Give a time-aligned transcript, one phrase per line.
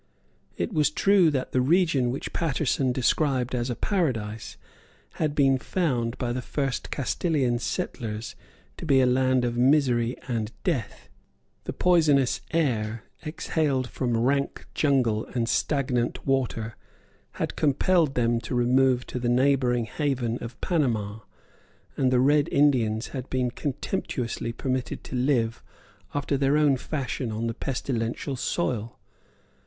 [0.57, 4.57] It was true that the region which Paterson described as a paradise
[5.21, 8.35] had been found by the first Castilian settlers
[8.77, 11.07] to be a land of misery and death.
[11.65, 16.75] The poisonous air, exhaled from rank jungle and stagnant water,
[17.33, 21.19] had compelled them to remove to the neighbouring haven of Panama;
[21.95, 25.61] and the Red Indians had been contemptuously permitted to live
[26.15, 28.97] after their own fashion on the pestilential soil.